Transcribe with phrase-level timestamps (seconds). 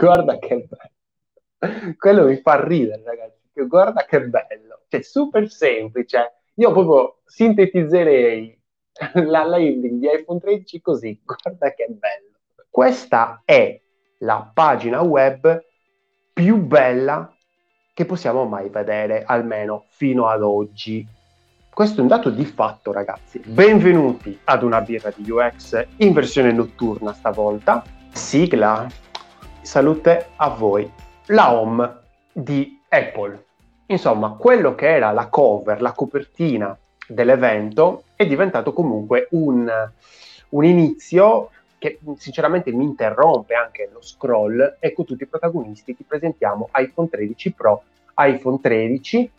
[0.00, 1.94] guarda che bello.
[1.96, 3.38] Quello mi fa ridere, ragazzi.
[3.52, 4.80] Guarda che bello.
[4.88, 6.32] Cioè, super semplice.
[6.54, 8.58] Io proprio sintetizzerei
[9.14, 11.20] la landing di iPhone 13 così.
[11.24, 12.38] Guarda che bello.
[12.68, 13.80] Questa è
[14.18, 15.64] la pagina web
[16.32, 17.34] più bella
[17.92, 21.06] che possiamo mai vedere, almeno fino ad oggi.
[21.72, 23.40] Questo è un dato di fatto, ragazzi.
[23.44, 27.82] Benvenuti ad una birra di UX in versione notturna stavolta.
[28.12, 29.09] Sigla.
[29.62, 30.90] Salute a voi.
[31.26, 31.98] La home
[32.32, 33.44] di Apple.
[33.86, 36.76] Insomma, quello che era la cover, la copertina
[37.06, 39.70] dell'evento è diventato comunque un,
[40.50, 46.04] un inizio che sinceramente mi interrompe anche lo scroll e con tutti i protagonisti ti
[46.04, 47.82] presentiamo iPhone 13 Pro,
[48.16, 49.30] iPhone 13,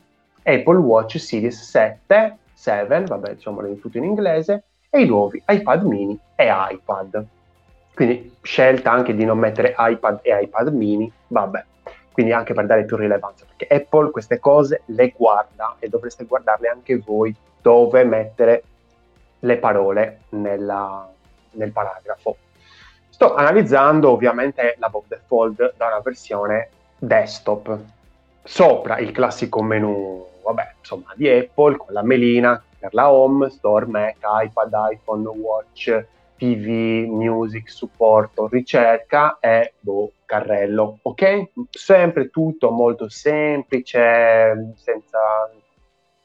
[0.44, 6.18] Apple Watch Series 7, 7, vabbè diciamo tutto in inglese, e i nuovi iPad mini
[6.36, 7.26] e iPad.
[7.94, 11.64] Quindi scelta anche di non mettere iPad e iPad mini, vabbè,
[12.12, 16.68] quindi anche per dare più rilevanza, perché Apple queste cose le guarda e dovreste guardarle
[16.68, 18.64] anche voi dove mettere
[19.40, 21.10] le parole nella,
[21.52, 22.38] nel paragrafo.
[23.10, 27.78] Sto analizzando ovviamente la Bob Fold da una versione desktop.
[28.44, 33.86] Sopra il classico menu, vabbè, insomma, di Apple con la melina per la home, store,
[33.86, 36.06] Mac, iPad, iPhone, Watch,
[36.42, 41.52] TV, music, supporto, ricerca e boh, carrello, ok?
[41.70, 45.20] Sempre tutto molto semplice, senza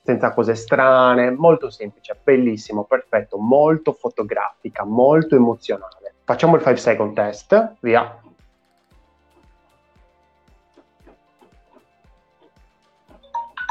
[0.06, 6.14] senza cose strane, molto semplice, bellissimo, perfetto, molto fotografica, molto emozionale.
[6.24, 8.20] Facciamo il 5 second test, via.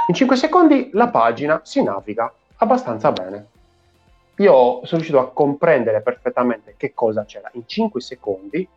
[0.08, 3.54] In 5 secondi la pagina si naviga abbastanza bene.
[4.38, 8.67] Io sono riuscito a comprendere perfettamente che cosa c'era in 5 secondi,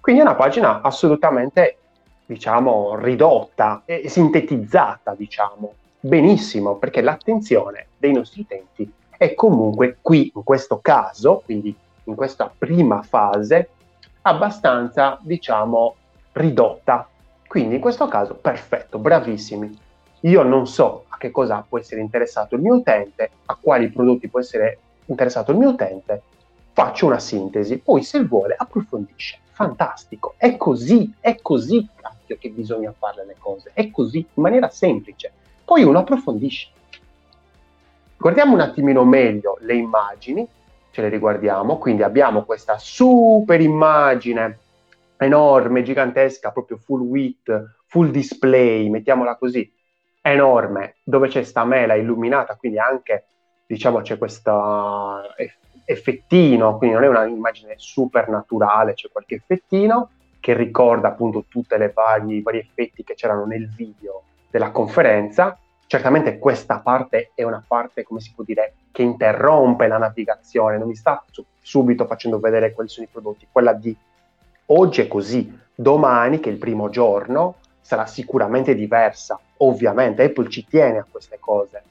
[0.00, 1.76] quindi è una pagina assolutamente,
[2.24, 5.74] diciamo, ridotta e sintetizzata, diciamo
[6.04, 11.74] benissimo perché l'attenzione dei nostri utenti è comunque qui, in questo caso, quindi
[12.04, 13.70] in questa prima fase,
[14.22, 15.94] abbastanza, diciamo,
[16.32, 17.08] ridotta.
[17.46, 19.78] Quindi in questo caso, perfetto, bravissimi.
[20.20, 24.28] Io non so a che cosa può essere interessato il mio utente, a quali prodotti
[24.28, 26.22] può essere interessato il mio utente,
[26.72, 29.38] faccio una sintesi, poi se vuole approfondisce.
[29.52, 34.68] Fantastico, è così, è così, cacchio, che bisogna fare le cose, è così, in maniera
[34.68, 35.32] semplice
[35.64, 36.68] poi uno approfondisce.
[38.16, 40.46] Guardiamo un attimino meglio le immagini,
[40.90, 44.58] ce le riguardiamo, quindi abbiamo questa super immagine
[45.16, 49.70] enorme, gigantesca, proprio full width, full display, mettiamola così,
[50.20, 53.26] enorme, dove c'è sta mela illuminata, quindi anche,
[53.66, 55.22] diciamo, c'è questo
[55.84, 60.10] effettino, quindi non è un'immagine super naturale, c'è qualche effettino
[60.40, 65.58] che ricorda appunto tutti i vari effetti che c'erano nel video della conferenza.
[65.86, 70.88] Certamente questa parte è una parte, come si può dire, che interrompe la navigazione, non
[70.88, 73.46] mi sta su- subito facendo vedere quali sono i prodotti.
[73.50, 73.96] Quella di
[74.66, 79.38] oggi è così, domani, che è il primo giorno, sarà sicuramente diversa.
[79.58, 81.82] Ovviamente Apple ci tiene a queste cose.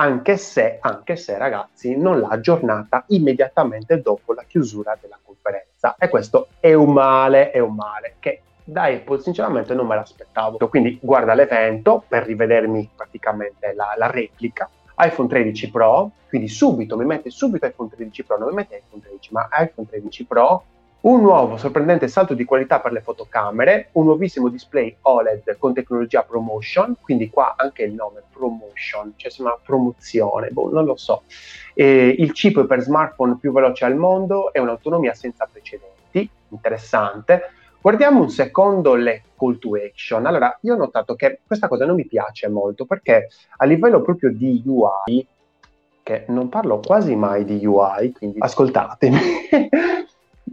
[0.00, 5.94] Anche se, anche se, ragazzi, non l'ha aggiornata immediatamente dopo la chiusura della conferenza.
[5.98, 10.56] E questo è un male, è un male che da Apple sinceramente non me l'aspettavo.
[10.68, 17.04] Quindi guarda l'evento per rivedermi praticamente la, la replica iPhone 13 Pro, quindi subito mi
[17.04, 20.64] mette subito iPhone 13 Pro, non mi mette iPhone 13 ma iPhone 13 Pro,
[21.02, 26.22] un nuovo sorprendente salto di qualità per le fotocamere, un nuovissimo display OLED con tecnologia
[26.22, 31.22] ProMotion, quindi qua anche il nome ProMotion, cioè sembra promozione, boh, non lo so.
[31.72, 37.52] E il chip per smartphone più veloce al mondo e un'autonomia senza precedenti, interessante.
[37.80, 40.26] Guardiamo un secondo le call to action.
[40.26, 44.30] Allora, io ho notato che questa cosa non mi piace molto perché a livello proprio
[44.30, 45.26] di UI,
[46.02, 49.18] che non parlo quasi mai di UI, quindi ascoltatemi,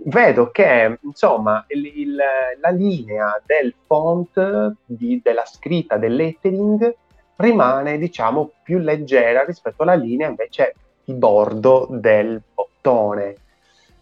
[0.07, 2.15] vedo che insomma il, il,
[2.59, 6.95] la linea del font, di, della scritta, del lettering
[7.37, 13.35] rimane diciamo più leggera rispetto alla linea invece di bordo del bottone.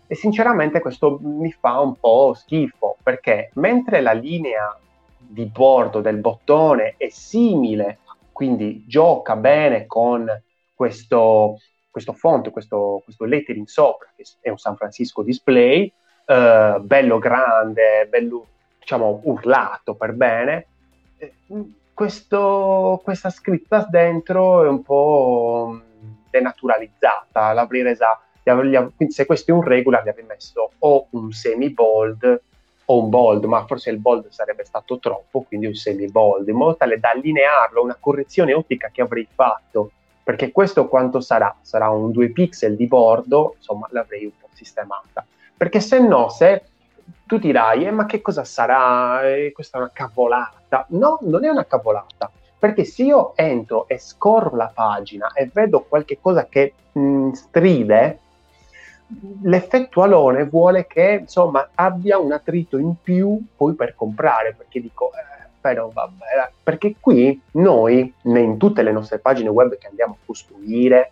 [0.08, 4.78] E sinceramente questo mi fa un po' schifo perché mentre la linea
[5.18, 8.00] di bordo del bottone è simile,
[8.32, 10.28] quindi gioca bene con
[10.74, 11.58] questo,
[11.90, 15.92] questo font, questo, questo lettering sopra, che è un San Francisco display,
[16.26, 18.48] eh, bello grande, bello
[18.80, 20.68] diciamo urlato per bene,
[21.18, 21.34] eh,
[21.94, 25.80] questo, questa scritta dentro è un po'
[26.30, 28.20] denaturalizzata, l'avrei resa
[28.54, 32.42] quindi se questo è un regular gli avrei messo o un semi bold
[32.86, 36.56] o un bold, ma forse il bold sarebbe stato troppo, quindi un semi bold, in
[36.56, 39.90] modo tale da allinearlo una correzione ottica che avrei fatto,
[40.24, 41.56] perché questo quanto sarà?
[41.62, 45.26] Sarà un 2 pixel di bordo, insomma l'avrei un po' sistemata.
[45.58, 46.64] Perché se no, se
[47.26, 49.22] tu dirai, eh, ma che cosa sarà?
[49.24, 50.86] Eh, questa è una cavolata.
[50.90, 55.82] No, non è una cavolata, perché se io entro e scorro la pagina e vedo
[55.82, 58.20] qualche cosa che mh, stride,
[59.44, 65.12] l'effetto alone vuole che insomma abbia un attrito in più poi per comprare perché dico
[65.14, 70.26] eh, però vabbè perché qui noi in tutte le nostre pagine web che andiamo a
[70.26, 71.12] costruire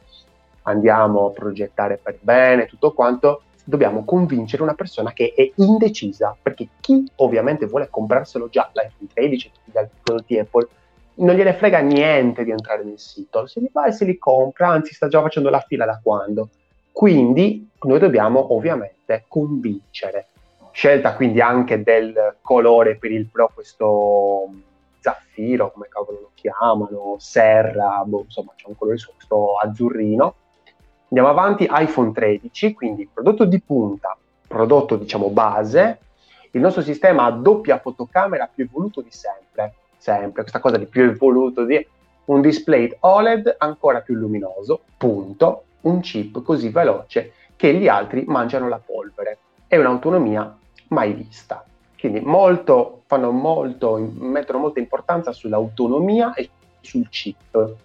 [0.63, 6.68] andiamo a progettare per bene tutto quanto dobbiamo convincere una persona che è indecisa perché
[6.80, 10.68] chi ovviamente vuole comprarselo già l'iPhone 13 tutti gli prodotti Apple
[11.15, 14.69] non gliene frega niente di entrare nel sito se li va e se li compra
[14.69, 16.50] anzi sta già facendo la fila da quando
[16.94, 20.27] quindi noi dobbiamo ovviamente convincere.
[20.71, 24.50] Scelta quindi anche del colore per il Pro, questo
[25.00, 30.36] zaffiro, come cavolo lo chiamano, serra, boh, insomma c'è un colore su questo azzurrino.
[31.15, 34.18] Andiamo avanti, iPhone 13, quindi prodotto di punta,
[34.48, 36.00] prodotto diciamo base,
[36.50, 41.04] il nostro sistema ha doppia fotocamera più evoluto di sempre, sempre, questa cosa di più
[41.04, 41.88] evoluto di
[42.25, 48.68] un display OLED ancora più luminoso, punto, un chip così veloce che gli altri mangiano
[48.68, 49.38] la polvere.
[49.68, 50.57] È un'autonomia
[50.88, 51.63] mai vista.
[51.95, 56.50] Quindi molto, fanno molto, mettono molta importanza sull'autonomia e
[56.81, 57.75] sul chip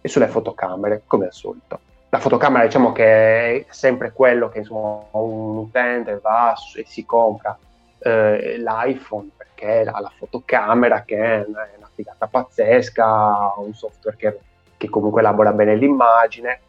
[0.00, 1.80] e sulle fotocamere, come al solito.
[2.10, 7.56] La fotocamera diciamo che è sempre quello che insomma, un utente va e si compra
[7.98, 14.38] eh, l'iPhone perché ha la fotocamera che è una, una figata pazzesca, un software che,
[14.76, 16.60] che comunque elabora bene l'immagine,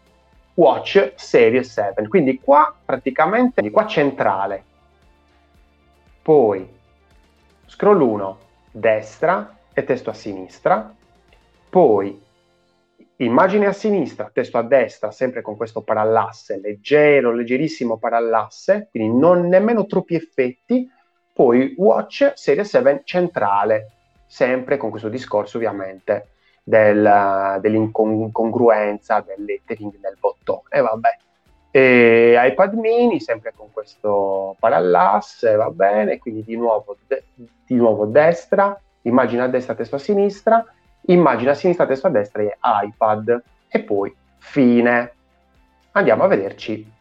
[0.55, 2.07] Watch Series 7.
[2.07, 4.63] Quindi qua praticamente, qua centrale.
[6.21, 6.77] Poi
[7.65, 8.37] scroll 1,
[8.71, 10.93] destra e testo a sinistra.
[11.69, 12.27] Poi
[13.25, 19.47] immagine a sinistra, testo a destra, sempre con questo parallasse, leggero, leggerissimo parallasse, quindi non
[19.47, 20.89] nemmeno troppi effetti.
[21.33, 23.91] Poi Watch Series 7 centrale,
[24.25, 26.29] sempre con questo discorso ovviamente
[26.63, 30.81] del, dell'incongruenza del lettering nel bottone.
[30.81, 31.17] Vabbè.
[31.71, 38.05] E iPad mini, sempre con questo parallasse, va bene, quindi di nuovo, de- di nuovo
[38.05, 40.65] destra, immagina a destra, testo a sinistra,
[41.13, 45.13] immagina a sinistra, testo a destra e iPad, e poi fine.
[45.91, 46.91] Andiamo a vederci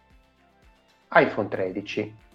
[1.11, 2.27] iPhone 13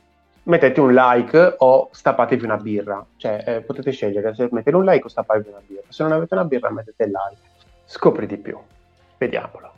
[0.43, 3.05] mettete un like o stappatevi una birra.
[3.17, 5.83] Cioè, eh, potete scegliere se mettere un like o stappatevi una birra.
[5.89, 7.41] Se non avete una birra, mettete il like.
[7.85, 8.57] Scopri di più.
[9.17, 9.71] Vediamolo.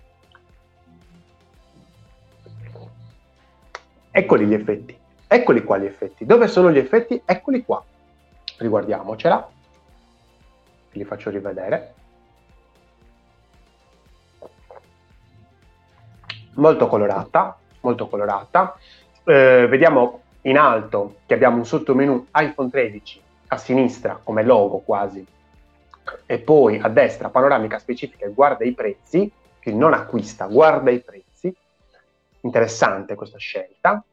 [4.12, 4.98] Eccoli gli effetti.
[5.28, 6.26] Eccoli qua gli effetti.
[6.26, 7.22] Dove sono gli effetti?
[7.26, 7.84] Eccoli qua.
[8.58, 9.50] Riguardiamocela.
[10.96, 11.94] Li faccio rivedere.
[16.56, 18.78] Molto colorata, molto colorata.
[19.24, 25.26] Eh, vediamo in alto che abbiamo un sottomenu iPhone 13 a sinistra come logo quasi
[26.26, 29.32] e poi a destra panoramica specifica guarda i prezzi,
[29.62, 31.54] quindi non acquista, guarda i prezzi.
[32.42, 34.04] Interessante questa scelta.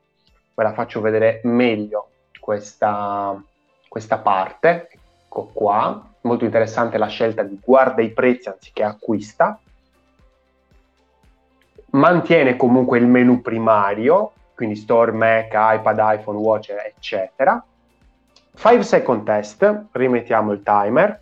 [0.55, 2.09] Ve la faccio vedere meglio
[2.41, 3.41] questa,
[3.89, 4.89] questa parte.
[5.25, 6.12] Ecco qua.
[6.23, 9.59] Molto interessante la scelta di guarda i prezzi anziché acquista.
[11.91, 17.63] Mantiene comunque il menu primario, quindi Store, Mac, iPad, iPhone, Watch, eccetera.
[18.55, 21.21] 5 second test, rimettiamo il timer.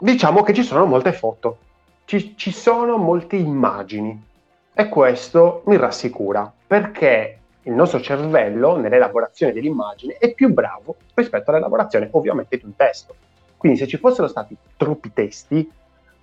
[0.00, 1.58] Diciamo che ci sono molte foto,
[2.06, 4.28] ci, ci sono molte immagini
[4.72, 12.08] e questo mi rassicura perché il nostro cervello nell'elaborazione dell'immagine è più bravo rispetto all'elaborazione
[12.12, 13.12] ovviamente di un testo.
[13.56, 15.68] Quindi se ci fossero stati troppi testi,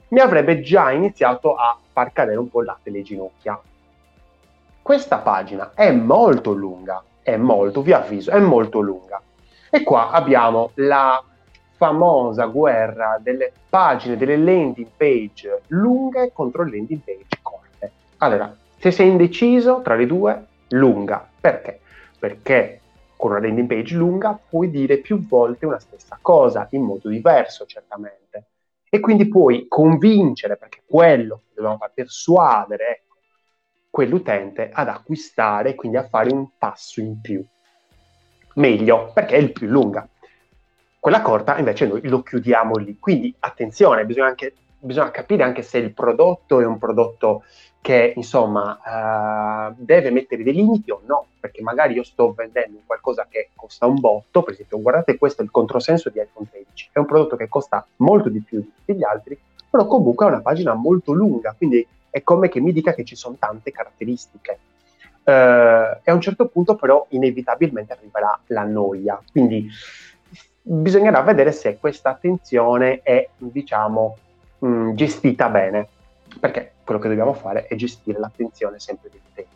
[0.07, 3.59] mi avrebbe già iniziato a far cadere un po' il latte le ginocchia.
[4.81, 9.21] Questa pagina è molto lunga, è molto, vi avviso, è molto lunga.
[9.69, 11.21] E qua abbiamo la
[11.75, 17.91] famosa guerra delle pagine, delle landing page lunghe contro le landing page corte.
[18.19, 21.27] Allora, se sei indeciso tra le due, lunga.
[21.39, 21.79] Perché?
[22.19, 22.81] Perché
[23.15, 27.65] con una landing page lunga puoi dire più volte una stessa cosa, in modo diverso
[27.65, 28.45] certamente.
[28.89, 33.17] E quindi puoi convincere, perché quello che dobbiamo far persuadere ecco,
[33.89, 37.43] quell'utente ad acquistare, quindi a fare un passo in più.
[38.55, 40.07] Meglio, perché è il più lunga.
[40.99, 42.97] Quella corta invece noi lo chiudiamo lì.
[42.99, 47.43] Quindi attenzione, bisogna anche bisogna capire anche se il prodotto è un prodotto
[47.81, 53.27] che insomma uh, deve mettere dei limiti o no, perché magari io sto vendendo qualcosa
[53.29, 56.99] che costa un botto, per esempio guardate questo è il controsenso di iPhone 13, è
[56.99, 60.41] un prodotto che costa molto di più di tutti gli altri, però comunque ha una
[60.41, 64.59] pagina molto lunga, quindi è come che mi dica che ci sono tante caratteristiche.
[65.23, 69.69] Uh, e a un certo punto però inevitabilmente arriverà la noia, quindi
[70.61, 74.17] bisognerà vedere se questa attenzione è diciamo
[74.59, 75.87] mh, mm, gestita bene,
[76.39, 79.55] perché quello che dobbiamo fare è gestire l'attenzione sempre degli utenti.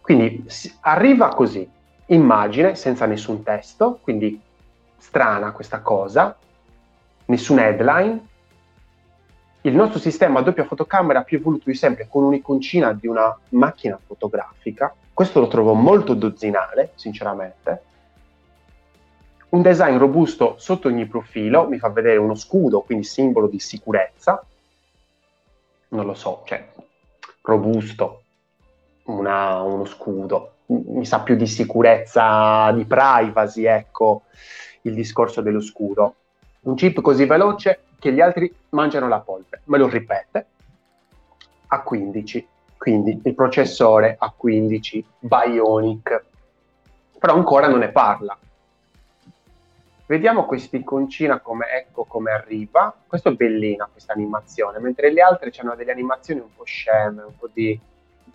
[0.00, 0.44] Quindi
[0.80, 1.68] arriva così,
[2.06, 4.40] immagine senza nessun testo, quindi
[4.96, 6.36] strana questa cosa,
[7.26, 8.28] nessun headline.
[9.62, 13.98] Il nostro sistema a doppia fotocamera più evoluto di sempre con un'iconcina di una macchina
[14.04, 14.94] fotografica.
[15.12, 17.82] Questo lo trovo molto dozzinale, sinceramente.
[19.50, 24.44] Un design robusto sotto ogni profilo, mi fa vedere uno scudo, quindi simbolo di sicurezza.
[25.88, 26.68] Non lo so, cioè,
[27.42, 28.22] robusto,
[29.06, 30.52] una, uno scudo.
[30.66, 34.22] Mi sa più di sicurezza, di privacy, ecco,
[34.82, 36.14] il discorso dello scudo.
[36.60, 39.62] Un chip così veloce che gli altri mangiano la polvere.
[39.64, 40.46] Me lo ripete.
[41.66, 42.46] A 15.
[42.76, 46.24] Quindi il processore A15 Bionic.
[47.18, 48.38] Però ancora non ne parla
[50.10, 52.92] Vediamo quest'iconcina come, ecco come arriva.
[53.06, 57.36] Questo è bellina questa animazione, mentre le altre hanno delle animazioni un po' sceme, un
[57.38, 57.78] po' di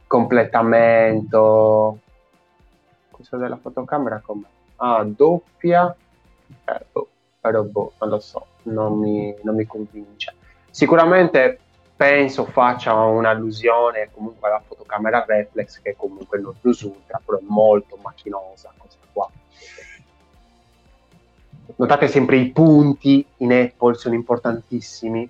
[0.07, 1.99] completamento.
[3.11, 4.45] Questo della fotocamera come?
[4.77, 5.93] Ah, doppia.
[6.63, 7.09] Eh, boh,
[7.41, 10.33] però non lo so, non mi, non mi convince.
[10.69, 11.59] Sicuramente
[11.93, 18.71] penso faccia un'allusione comunque alla fotocamera reflex che comunque non risulta, però è molto macchinosa
[18.77, 19.29] questa qua
[21.77, 25.29] notate sempre i punti in Apple sono importantissimi.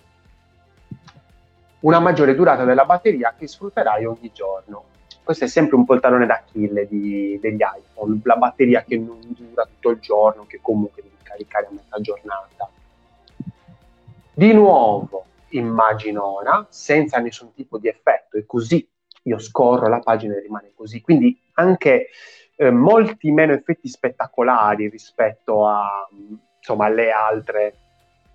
[1.82, 4.86] Una maggiore durata della batteria che sfrutterai ogni giorno.
[5.24, 9.20] Questo è sempre un po' il talone d'Achille di, degli iPhone, la batteria che non
[9.22, 12.70] dura tutto il giorno, che comunque devi caricare a metà giornata.
[14.34, 18.88] Di nuovo, immaginona, senza nessun tipo di effetto, e così
[19.24, 21.02] io scorro la pagina e rimane così.
[21.02, 22.10] Quindi anche
[22.56, 26.08] eh, molti meno effetti spettacolari rispetto a,
[26.58, 27.76] insomma, alle altre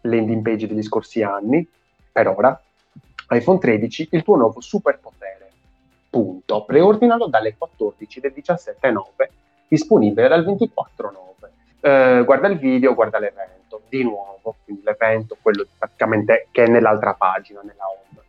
[0.03, 1.67] landing page degli scorsi anni,
[2.13, 2.61] per ora.
[3.31, 5.51] iPhone 13, il tuo nuovo superpotere.
[6.11, 6.65] Punto.
[6.65, 9.03] Preordinalo dalle 14 del 17.9,
[9.69, 11.49] disponibile dal 24.9.
[11.81, 17.15] Eh, guarda il video, guarda l'evento, di nuovo, quindi l'evento, quello praticamente che è nell'altra
[17.15, 18.25] pagina, nella home.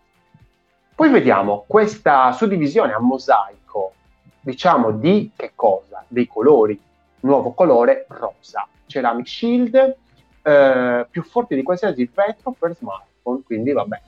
[0.93, 3.93] Poi vediamo questa suddivisione a mosaico
[4.41, 6.03] diciamo di che cosa?
[6.07, 6.79] Dei colori.
[7.21, 8.67] Nuovo colore rosa.
[8.87, 9.95] Ceramic Shield,
[10.41, 14.01] eh, più forte di qualsiasi vetro per smartphone, quindi vabbè,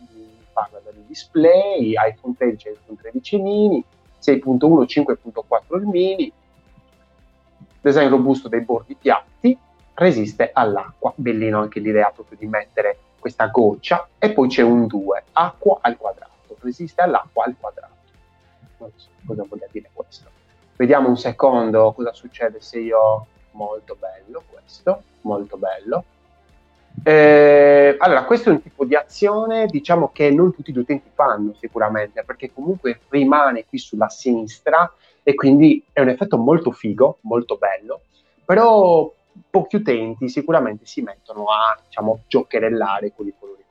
[0.52, 3.84] parla del display, iPhone 13 iPhone 13 mini,
[4.22, 6.32] 6.1, 5.4 il mini,
[7.80, 9.58] design robusto dei bordi piatti,
[9.94, 15.24] resiste all'acqua, bellino anche l'idea proprio di mettere questa goccia, e poi c'è un 2,
[15.34, 17.94] acqua al quadrato, resiste all'acqua al quadrato
[19.26, 20.30] cosa voglia dire questo.
[20.76, 23.28] Vediamo un secondo cosa succede se io...
[23.56, 26.04] Molto bello questo, molto bello.
[27.04, 31.54] Eh, allora, questo è un tipo di azione, diciamo che non tutti gli utenti fanno
[31.60, 37.58] sicuramente, perché comunque rimane qui sulla sinistra e quindi è un effetto molto figo, molto
[37.58, 38.02] bello,
[38.44, 39.14] però
[39.52, 43.63] pochi utenti sicuramente si mettono a, diciamo, giocherellare con i colori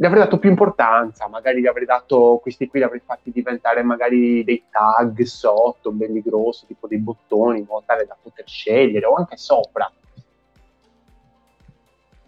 [0.00, 3.82] gli avrei dato più importanza, magari gli avrei dato questi qui, li avrei fatti diventare
[3.82, 9.06] magari dei tag sotto, belli grossi, tipo dei bottoni, in modo tale da poter scegliere,
[9.06, 9.90] o anche sopra.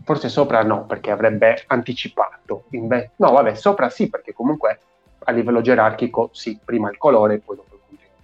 [0.03, 2.65] Forse sopra no, perché avrebbe anticipato.
[2.71, 4.81] Inve- no, vabbè, sopra sì, perché comunque
[5.21, 8.19] a livello gerarchico sì, prima il colore e poi dopo il contenuto.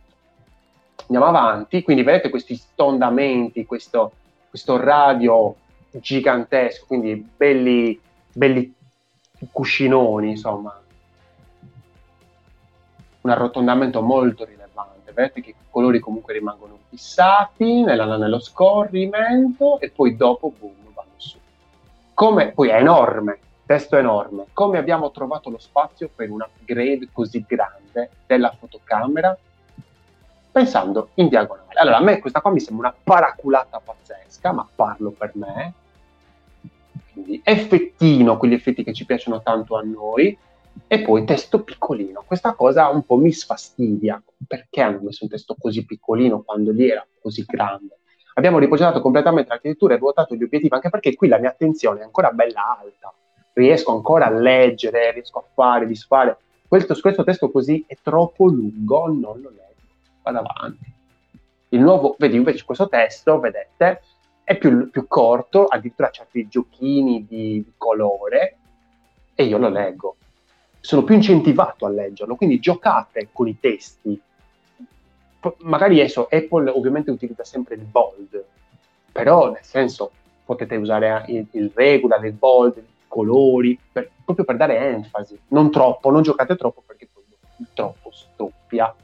[1.03, 4.11] Andiamo avanti, quindi vedete questi stondamenti, questo,
[4.49, 5.55] questo radio
[5.93, 8.01] gigantesco, quindi belli,
[8.33, 8.75] belli
[9.51, 10.81] cuscinoni, insomma,
[13.21, 15.13] un arrotondamento molto rilevante.
[15.13, 21.11] Vedete che i colori comunque rimangono fissati nella, nello scorrimento e poi dopo, boom, vanno
[21.17, 21.39] su.
[22.15, 24.47] Come, poi è enorme, testo enorme.
[24.53, 29.37] Come abbiamo trovato lo spazio per un upgrade così grande della fotocamera?
[30.53, 31.75] Pensando in diagonale.
[31.75, 35.75] Allora, a me questa qua mi sembra una paraculata pazzesca, ma parlo per me
[37.17, 40.37] quindi effettino, quegli effetti che ci piacciono tanto a noi,
[40.87, 42.23] e poi testo piccolino.
[42.27, 44.23] Questa cosa un po' mi sfastidia.
[44.47, 48.01] Perché hanno messo un testo così piccolino quando lì era così grande?
[48.35, 52.05] Abbiamo riposato completamente l'architettura e ruotato gli obiettivi, anche perché qui la mia attenzione è
[52.05, 53.15] ancora bella alta.
[53.55, 56.37] riesco ancora a leggere, riesco a fare, disfare.
[56.69, 59.81] Questo, questo testo così è troppo lungo, non lo leggo,
[60.23, 60.93] vado avanti.
[61.71, 64.03] Il nuovo, vedi invece questo testo, vedete,
[64.47, 68.57] è più, più corto, addirittura certi giochini di, di colore
[69.35, 70.15] e io lo leggo.
[70.79, 74.21] Sono più incentivato a leggerlo, quindi giocate con i testi.
[75.63, 78.45] Magari adesso Apple ovviamente utilizza sempre il bold,
[79.11, 80.13] però nel senso
[80.45, 85.37] potete usare il, il regular, il bold, i colori, per, proprio per dare enfasi.
[85.49, 87.25] Non troppo, non giocate troppo perché poi
[87.75, 88.95] troppo stoppia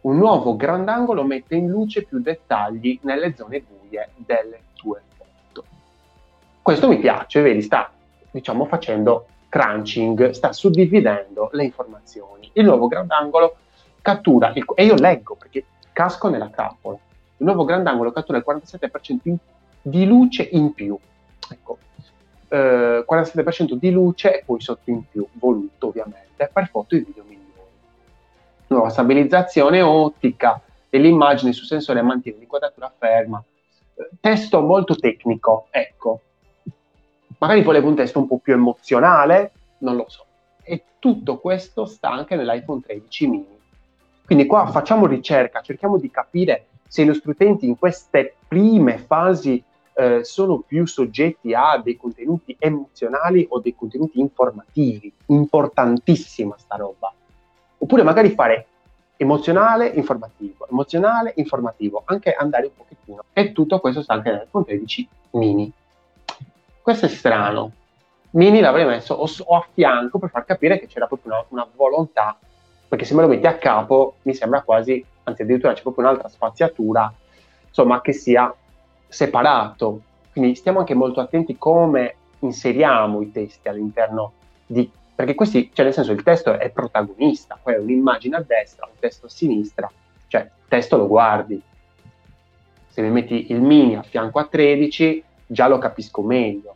[0.00, 3.81] un nuovo grandangolo mette in luce più dettagli nelle zone buie
[4.16, 5.64] delle tue foto.
[6.60, 7.90] Questo mi piace, vedi, sta
[8.30, 12.50] diciamo facendo crunching, sta suddividendo le informazioni.
[12.54, 13.56] Il nuovo grandangolo
[14.00, 16.96] cattura, il, e io leggo perché casco nella trappola,
[17.36, 19.36] il nuovo grandangolo cattura il 47% in,
[19.82, 20.96] di luce in più.
[21.50, 21.78] Ecco,
[22.48, 27.24] eh, 47% di luce e poi sotto in più, voluto ovviamente, per foto e video
[27.24, 27.42] migliori
[28.72, 33.42] nuova stabilizzazione ottica dell'immagine su sensore mantiene l'inquadratura ferma.
[34.20, 36.20] Testo molto tecnico, ecco.
[37.38, 40.24] Magari volevo un testo un po' più emozionale, non lo so.
[40.62, 43.58] E tutto questo sta anche nell'iPhone 13 mini.
[44.24, 49.62] Quindi qua facciamo ricerca, cerchiamo di capire se i nostri utenti in queste prime fasi
[49.94, 55.12] eh, sono più soggetti a dei contenuti emozionali o dei contenuti informativi.
[55.26, 57.12] Importantissima sta roba.
[57.78, 58.66] Oppure magari fare
[59.22, 63.24] emozionale, informativo, emozionale, informativo, anche andare un pochettino.
[63.32, 65.72] E tutto questo sta anche nel iPhone 13 mini.
[66.82, 67.70] Questo è strano.
[68.30, 71.68] Mini l'avrei messo o, o a fianco per far capire che c'era proprio una, una,
[71.74, 72.36] volontà,
[72.88, 76.28] perché se me lo metti a capo mi sembra quasi, anzi addirittura c'è proprio un'altra
[76.28, 77.12] spaziatura,
[77.68, 78.52] insomma, che sia
[79.06, 80.00] separato.
[80.32, 84.32] Quindi stiamo anche molto attenti come inseriamo i testi all'interno
[84.66, 88.86] di perché questi, cioè nel senso il testo è protagonista, poi è un'immagine a destra,
[88.86, 89.90] un testo a sinistra,
[90.26, 91.60] cioè il testo lo guardi.
[92.88, 96.74] Se mi metti il mini a fianco a 13, già lo capisco meglio.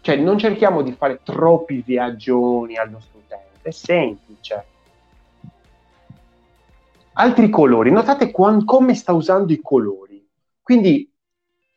[0.00, 4.64] Cioè non cerchiamo di fare troppi viaggioni al nostro utente, è semplice.
[7.14, 10.24] Altri colori, notate quan- come sta usando i colori.
[10.62, 11.10] Quindi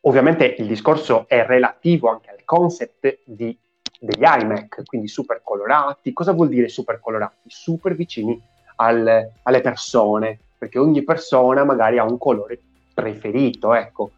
[0.01, 3.57] ovviamente il discorso è relativo anche al concept di
[3.99, 6.13] degli iMac, quindi super colorati.
[6.13, 7.35] Cosa vuol dire super colorati?
[7.47, 8.41] Super vicini
[8.77, 12.59] al, alle persone, perché ogni persona magari ha un colore
[12.93, 14.11] preferito, ecco.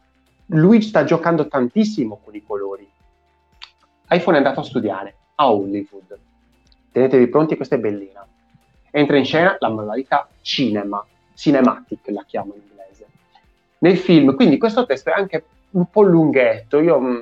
[0.48, 2.88] Lui sta giocando tantissimo con i colori.
[4.10, 6.20] iPhone è andato a studiare a Hollywood.
[6.91, 8.26] Tenetevi pronti, questa è bellina.
[8.91, 13.08] Entra in scena la modalità cinema, cinematic la chiamo in inglese.
[13.80, 17.20] Nel film, quindi questo testo è anche un po' lunghetto, io mm,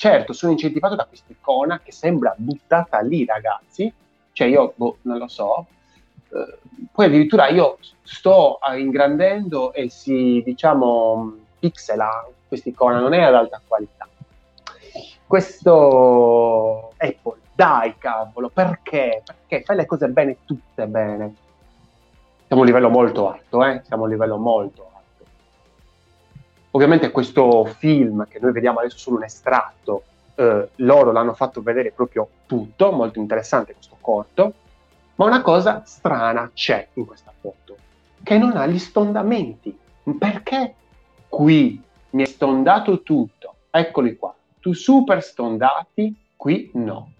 [0.00, 3.92] Certo, sono incentivato da questa icona che sembra buttata lì, ragazzi.
[4.32, 5.66] Cioè, io boh, non lo so.
[6.30, 6.58] Eh,
[6.90, 13.60] poi addirittura io sto ingrandendo e si, diciamo, pixela questa icona, non è ad alta
[13.68, 14.08] qualità.
[15.26, 19.22] Questo Apple, dai cavolo, perché?
[19.22, 21.34] Perché fai le cose bene, tutte bene.
[22.46, 23.82] Siamo a un livello molto alto, eh?
[23.84, 24.89] Siamo a un livello molto alto.
[26.72, 30.04] Ovviamente questo film che noi vediamo adesso solo un estratto,
[30.36, 34.54] eh, loro l'hanno fatto vedere proprio tutto, molto interessante questo corto,
[35.16, 37.76] ma una cosa strana c'è in questa foto,
[38.22, 39.76] che non ha gli stondamenti.
[40.18, 40.74] Perché
[41.28, 43.54] qui mi è stondato tutto?
[43.70, 47.12] Eccoli qua, tu super stondati, qui no.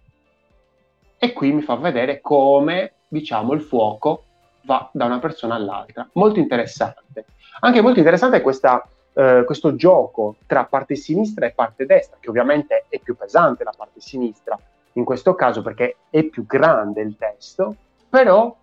[1.19, 4.25] E qui mi fa vedere come, diciamo, il fuoco
[4.63, 6.09] va da una persona all'altra.
[6.13, 7.27] Molto interessante.
[7.61, 8.83] Anche molto interessante questa
[9.13, 13.75] eh, questo gioco tra parte sinistra e parte destra, che ovviamente è più pesante la
[13.77, 14.59] parte sinistra
[14.95, 17.77] in questo caso perché è più grande il testo,
[18.09, 18.55] però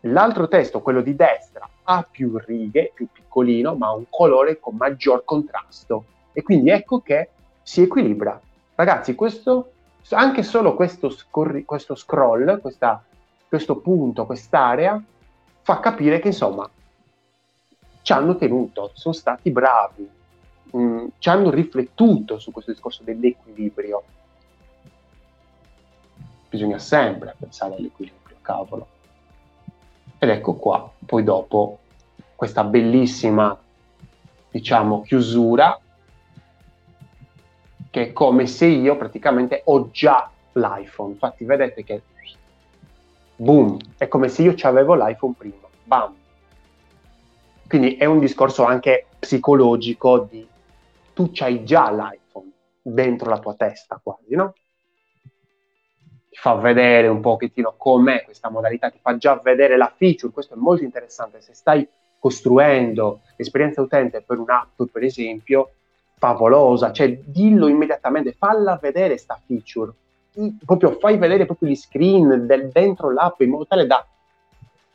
[0.00, 5.24] l'altro testo, quello di destra, ha più righe, più piccolino, ma un colore con maggior
[5.24, 6.04] contrasto.
[6.32, 7.30] E quindi ecco che
[7.62, 8.40] si equilibra.
[8.74, 9.72] Ragazzi, questo,
[10.10, 13.02] anche solo questo, scorri, questo scroll, questa,
[13.48, 15.00] questo punto, quest'area,
[15.62, 16.68] fa capire che insomma
[18.02, 20.08] ci hanno tenuto, sono stati bravi,
[20.72, 24.02] mh, mm, ci hanno riflettuto su questo discorso dell'equilibrio.
[26.48, 28.86] Bisogna sempre pensare all'equilibrio, cavolo.
[30.18, 31.78] Ed ecco qua, poi dopo
[32.34, 33.56] questa bellissima,
[34.50, 35.78] diciamo, chiusura,
[37.90, 41.12] che è come se io praticamente ho già l'iPhone.
[41.12, 42.02] Infatti vedete che,
[43.36, 46.14] boom, è come se io avevo l'iPhone prima, bam,
[47.70, 50.44] quindi è un discorso anche psicologico di
[51.14, 52.50] tu c'hai già l'iPhone
[52.82, 54.54] dentro la tua testa quasi, no?
[56.28, 60.54] ti fa vedere un pochettino com'è questa modalità, ti fa già vedere la feature, questo
[60.54, 61.86] è molto interessante, se stai
[62.18, 65.70] costruendo esperienza utente per un'app, per esempio,
[66.18, 69.92] favolosa, cioè dillo immediatamente, falla vedere sta feature,
[70.64, 74.04] proprio fai vedere proprio gli screen del dentro l'app in modo tale da,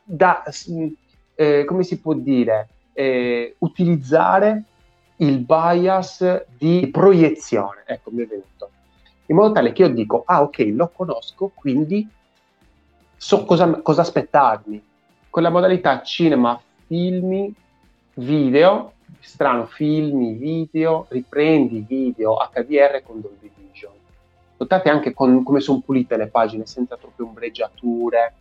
[0.03, 0.43] da
[1.35, 4.63] eh, come si può dire, eh, utilizzare
[5.17, 8.69] il bias di proiezione, ecco mi è venuto,
[9.27, 12.07] in modo tale che io dico, ah ok, lo conosco, quindi
[13.15, 14.83] so cosa, cosa aspettarmi.
[15.29, 17.53] Con la modalità cinema, filmi,
[18.15, 23.91] video, strano, filmi, video, riprendi video HDR con Dolby Vision.
[24.57, 28.33] Notate anche con, come sono pulite le pagine, senza troppe ombreggiature.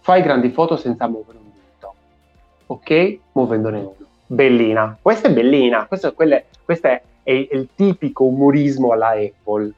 [0.00, 1.47] Fai grandi foto senza muovere un.
[2.68, 3.18] Ok?
[3.32, 3.96] Muovendone uno.
[4.26, 4.96] Bellina.
[5.00, 5.86] Questa è bellina.
[5.86, 9.72] Questo, quelle, questo è, è, il tipico umorismo alla Apple.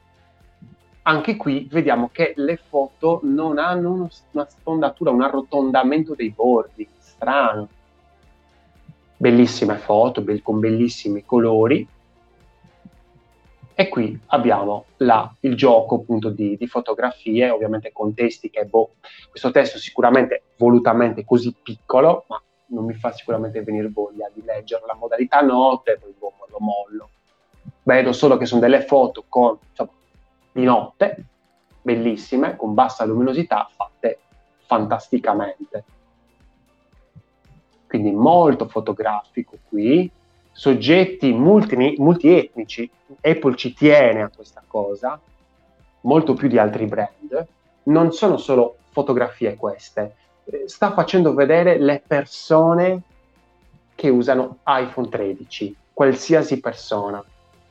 [1.03, 6.87] Anche qui vediamo che le foto non hanno uno, una sfondatura, un arrotondamento dei bordi.
[6.99, 7.67] Strano
[9.21, 11.87] bellissime foto be- con bellissimi colori.
[13.73, 18.95] E qui abbiamo la, il gioco appunto di, di, fotografie, ovviamente con testi che, boh,
[19.29, 24.83] questo testo sicuramente volutamente così piccolo, ma non mi fa sicuramente venire voglia di leggere.
[24.85, 27.09] La modalità notte, poi boh, lo mollo.
[27.83, 29.91] Vedo solo che sono delle foto con, insomma,
[30.51, 31.25] di notte,
[31.81, 34.19] bellissime, con bassa luminosità, fatte
[34.65, 35.83] fantasticamente.
[37.87, 40.09] Quindi molto fotografico qui,
[40.51, 45.19] soggetti multi, multietnici, Apple ci tiene a questa cosa,
[46.01, 47.47] molto più di altri brand,
[47.83, 50.15] non sono solo fotografie queste,
[50.65, 53.01] sta facendo vedere le persone
[53.95, 57.23] che usano iPhone 13, qualsiasi persona.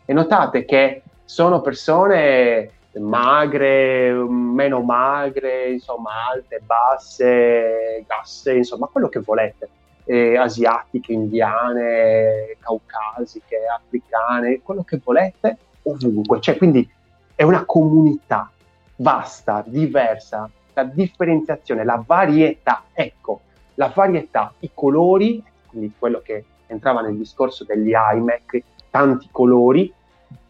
[0.04, 9.20] E notate che sono persone magre, meno magre, insomma, alte, basse, gasse, insomma, quello che
[9.20, 9.68] volete
[10.04, 16.40] eh, asiatiche, indiane, caucasiche, africane, quello che volete, ovunque.
[16.40, 16.88] Cioè, quindi
[17.34, 18.50] è una comunità
[18.96, 23.42] vasta, diversa, la differenziazione, la varietà, ecco,
[23.74, 29.92] la varietà, i colori, quindi quello che entrava nel discorso degli iMac, tanti colori,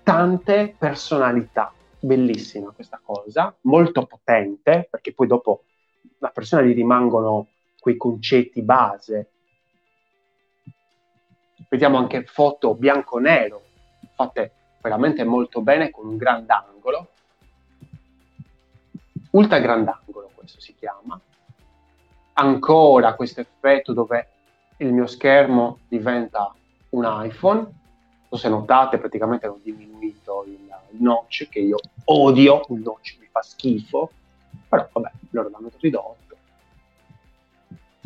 [0.03, 1.73] tante personalità.
[1.99, 5.65] Bellissima questa cosa, molto potente, perché poi dopo
[6.19, 9.31] la persona gli rimangono quei concetti base
[11.69, 13.63] vediamo anche foto bianco-nero,
[14.15, 17.11] fatte veramente molto bene con un grandangolo,
[19.31, 21.21] ultra grandangolo questo si chiama,
[22.35, 24.29] ancora questo effetto dove
[24.79, 26.55] il mio schermo diventa
[26.91, 27.73] un iPhone, non
[28.29, 30.59] so se notate praticamente ho diminuito il,
[30.99, 34.11] notch che io odio, il notch mi fa schifo,
[34.69, 36.21] però vabbè, loro l'hanno ridotto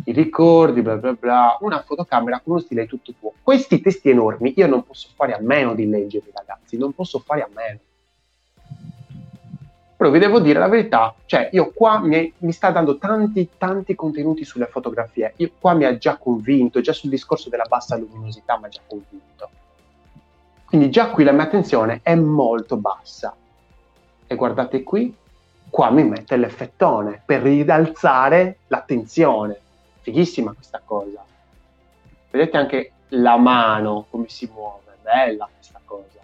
[0.04, 3.32] i ricordi, bla bla bla, una fotocamera con uno stile tutto tuo.
[3.42, 7.42] Questi testi enormi io non posso fare a meno di leggerli, ragazzi, non posso fare
[7.42, 7.78] a meno.
[9.96, 13.94] Però vi devo dire la verità, cioè io qua mi, mi sta dando tanti, tanti
[13.94, 18.58] contenuti sulle fotografie, io qua mi ha già convinto, già sul discorso della bassa luminosità
[18.58, 19.50] mi ha già convinto.
[20.64, 23.36] Quindi già qui la mia attenzione è molto bassa.
[24.26, 25.14] E guardate qui,
[25.70, 29.60] qua mi mette l'effettone per rialzare l'attenzione
[30.04, 31.24] fighissima questa cosa.
[32.30, 36.18] Vedete anche la mano come si muove, bella questa cosa.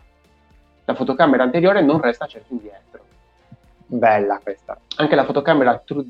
[0.85, 2.90] La fotocamera anteriore non resta certo indietro.
[3.93, 4.79] Bella questa.
[4.97, 6.07] Anche la fotocamera True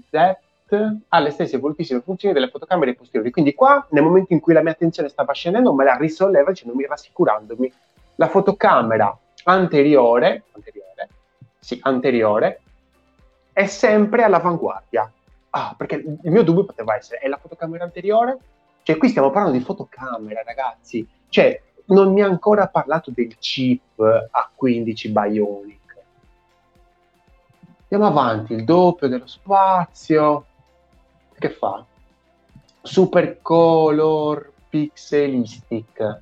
[1.08, 3.30] ha le stesse evolutissime funzioni delle fotocamere posteriori.
[3.30, 6.86] Quindi qua, nel momento in cui la mia attenzione stava scendendo, me la risolleva dicendomi,
[6.86, 7.72] rassicurandomi.
[8.16, 11.08] La fotocamera anteriore, anteriore,
[11.58, 12.60] sì, anteriore,
[13.52, 15.10] è sempre all'avanguardia
[15.50, 18.38] ah, perché il mio dubbio poteva essere, è la fotocamera anteriore?
[18.82, 21.06] Cioè, qui stiamo parlando di fotocamera, ragazzi.
[21.28, 25.78] Cioè, non mi ha ancora parlato del chip A15 Bionic.
[27.92, 30.44] Andiamo avanti, il doppio dello spazio.
[31.36, 31.84] Che fa?
[32.82, 36.20] Super Color Pixelistic.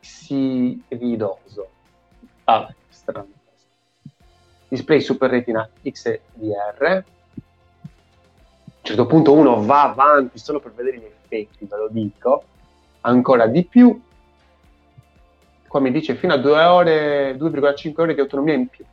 [0.00, 1.68] Xiridoso.
[2.42, 3.28] Ah, strano.
[4.66, 7.02] Display Super Retina XDR a un
[8.82, 12.44] certo punto uno va avanti solo per vedere gli effetti, ve lo dico,
[13.02, 14.02] ancora di più.
[15.68, 18.84] Qua mi dice fino a 2 ore, 2,5 ore di autonomia in più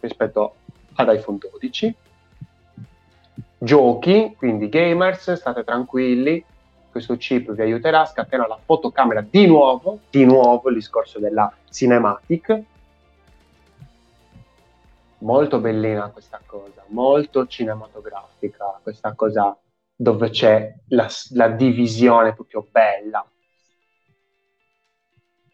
[0.00, 0.54] rispetto
[0.94, 1.94] ad iPhone 12.
[3.58, 6.44] Giochi, quindi gamers, state tranquilli,
[6.90, 11.52] questo chip vi aiuterà a scatenare la fotocamera di nuovo, di nuovo il discorso della
[11.70, 12.62] cinematic.
[15.18, 19.56] molto bellina questa cosa, molto cinematografica, questa cosa
[19.94, 23.24] dove c'è la, la divisione proprio bella.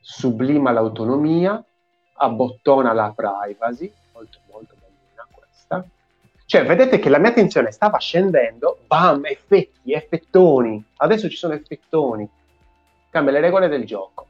[0.00, 1.62] Sublima l'autonomia,
[2.14, 3.92] abbottona la privacy,
[5.68, 5.84] questa.
[6.46, 12.26] Cioè, vedete che la mia attenzione stava scendendo, bam, effetti, effettoni, adesso ci sono effettoni,
[13.10, 14.26] cambia le regole del gioco.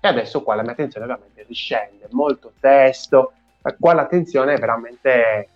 [0.00, 3.34] E adesso qua la mia attenzione veramente riscende, molto testo,
[3.78, 5.48] qua l'attenzione è veramente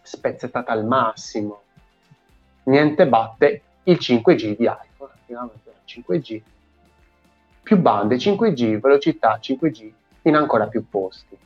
[0.00, 1.60] spezzettata al massimo.
[2.64, 6.40] Niente batte il 5G di iPhone, finalmente 5G,
[7.62, 11.36] più bande 5G, velocità 5G in ancora più posti.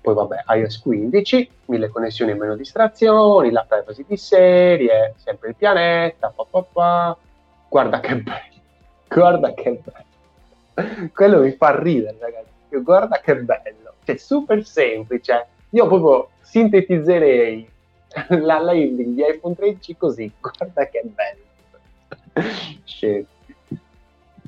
[0.00, 5.56] Poi vabbè, iOS 15, mille connessioni e meno distrazioni, la privacy di serie, sempre il
[5.56, 7.16] pianeta, pa, pa, pa.
[7.68, 8.60] guarda che bello,
[9.08, 11.10] guarda che bello.
[11.12, 15.46] Quello mi fa ridere, ragazzi, guarda che bello, cioè super semplice.
[15.70, 17.68] Io proprio sintetizzerei
[18.40, 21.48] la landing di iPhone 13 così, guarda che bello.
[22.84, 23.26] Scemo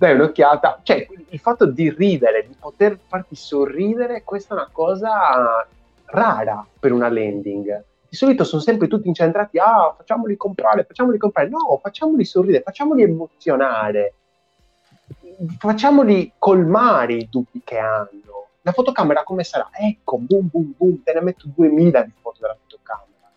[0.03, 5.65] dai un'occhiata, cioè il fatto di ridere, di poter farti sorridere, questa è una cosa
[6.07, 7.85] rara per una landing.
[8.09, 11.49] Di solito sono sempre tutti incentrati, ah, facciamoli comprare, facciamoli comprare.
[11.49, 14.15] No, facciamoli sorridere, facciamoli emozionare,
[15.59, 18.49] facciamoli colmare i dubbi che hanno.
[18.63, 19.71] La fotocamera come sarà?
[19.73, 23.31] Ecco, boom, boom, boom, te ne metto 2000 di foto della fotocamera.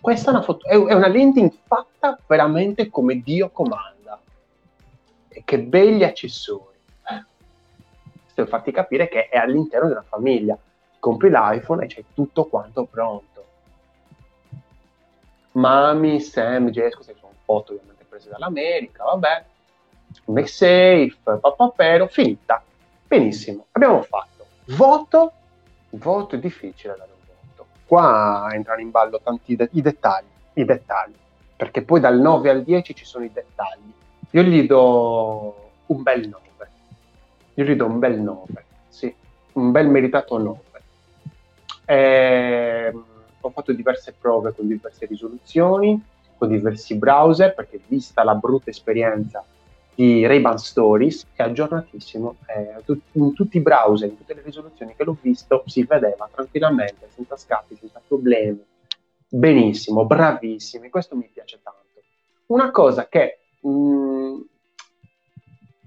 [0.00, 4.01] Questa è una, foto, è una landing fatta veramente come Dio comanda
[5.44, 6.70] che begli accessori.
[7.02, 10.56] Questo per farti capire che è all'interno una famiglia.
[10.98, 13.30] Compri l'iPhone e c'è tutto quanto pronto.
[15.52, 19.44] Mami, Sam, Jess, queste sono foto ovviamente prese dall'America, vabbè.
[20.26, 22.62] MagSafe, papapero, finita.
[23.06, 24.46] Benissimo, abbiamo fatto.
[24.76, 25.32] Voto,
[25.90, 27.66] voto è difficile dare un voto.
[27.86, 31.16] Qua entrano in ballo tanti de- i dettagli, i dettagli,
[31.56, 33.92] perché poi dal 9 al 10 ci sono i dettagli
[34.32, 36.40] io gli do un bel 9.
[37.54, 39.14] Io gli do un bel 9, sì,
[39.52, 40.60] un bel meritato 9.
[41.84, 42.92] Eh,
[43.40, 46.02] ho fatto diverse prove con diverse risoluzioni,
[46.38, 49.44] con diversi browser, perché vista la brutta esperienza
[49.94, 52.36] di Ray-Ban Stories, è aggiornatissimo.
[52.46, 57.08] Eh, in tutti i browser, in tutte le risoluzioni che l'ho visto, si vedeva tranquillamente,
[57.14, 58.64] senza scatti, senza problemi.
[59.28, 61.80] Benissimo, bravissimi, questo mi piace tanto.
[62.46, 64.40] Una cosa che mm,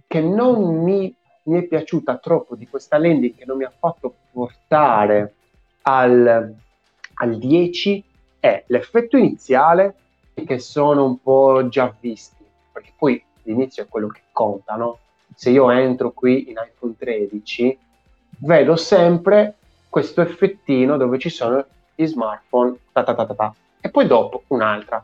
[0.08, 4.14] che non mi, mi, è piaciuta troppo di questa landing, che non mi ha fatto
[4.32, 5.34] portare
[5.84, 6.56] al,
[7.16, 8.04] al 10,
[8.40, 9.96] è l'effetto iniziale,
[10.34, 15.00] che sono un po' già visti, perché poi l'inizio è quello che conta, no?
[15.34, 17.78] Se io entro qui in iPhone 13,
[18.40, 19.56] vedo sempre
[19.90, 24.44] questo effettino dove ci sono gli smartphone, ta ta ta ta ta, e poi dopo
[24.48, 25.04] un'altra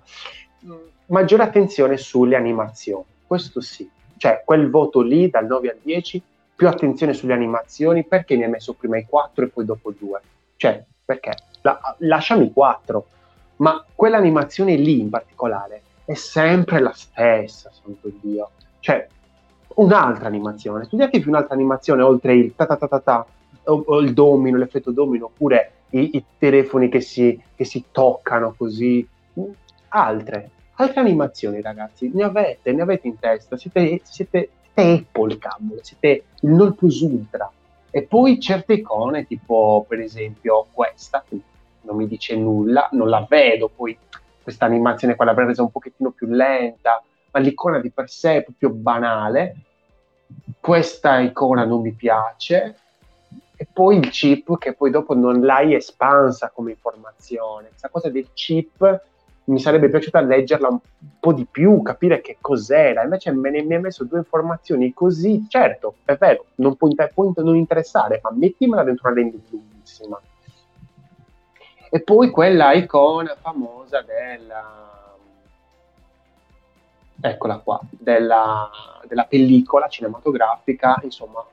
[1.12, 6.22] maggiore attenzione sulle animazioni, questo sì, cioè quel voto lì dal 9 al 10,
[6.56, 10.22] più attenzione sulle animazioni, perché mi hai messo prima i 4 e poi dopo 2?
[10.56, 11.34] Cioè, perché?
[11.62, 13.06] La, lasciami i 4,
[13.58, 18.52] ma quell'animazione lì in particolare è sempre la stessa, santo Dio.
[18.80, 19.08] Cioè,
[19.76, 23.26] un'altra animazione, studiatevi un'altra animazione oltre il ta ta ta ta ta,
[23.66, 28.54] o, o il domino, l'effetto domino, oppure i, i telefoni che si, che si toccano
[28.56, 29.08] così,
[29.90, 30.50] altre,
[30.82, 36.24] altre animazioni, ragazzi, ne avete, ne avete in testa, siete, siete, siete Apple, cavolo, siete
[36.42, 37.52] il non plus ultra.
[37.90, 41.40] E poi certe icone, tipo per esempio questa, che
[41.82, 43.98] non mi dice nulla, non la vedo, poi
[44.42, 48.44] questa animazione qua l'avrei resa un pochettino più lenta, ma l'icona di per sé è
[48.44, 49.56] proprio banale.
[50.60, 52.76] Questa icona non mi piace,
[53.62, 57.68] e poi il chip che poi dopo non l'hai espansa come informazione.
[57.68, 59.10] Questa cosa del chip
[59.46, 60.80] mi sarebbe piaciuta leggerla un
[61.20, 65.46] po' di più, capire che cos'era, invece me ne mi ha messo due informazioni così,
[65.48, 70.20] certo, è vero, non può, inter- può non interessare, ma mettimela dentro una landing lunghissima.
[71.94, 74.90] E poi quella icona famosa della...
[77.24, 78.70] Eccola qua, della,
[79.06, 81.46] della pellicola cinematografica, insomma,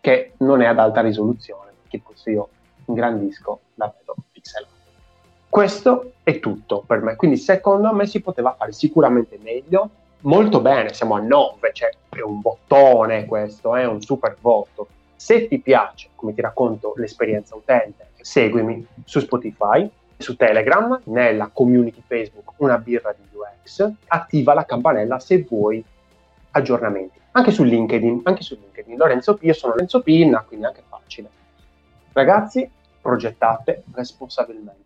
[0.00, 2.48] che non è ad alta risoluzione, che questo io
[2.84, 4.75] ingrandisco, la vedo pixelata.
[5.56, 9.88] Questo è tutto per me, quindi secondo me si poteva fare sicuramente meglio,
[10.20, 14.86] molto bene, siamo a 9, cioè è un bottone questo, è un super voto.
[15.16, 22.02] Se ti piace, come ti racconto l'esperienza utente, seguimi su Spotify, su Telegram, nella community
[22.06, 25.82] Facebook Una birra di UX, attiva la campanella se vuoi
[26.50, 27.18] aggiornamenti.
[27.30, 28.98] Anche su LinkedIn, anche su LinkedIn.
[28.98, 31.30] Lorenzo P, io sono Lorenzo Pinna, quindi anche facile.
[32.12, 34.84] Ragazzi, progettate responsabilmente.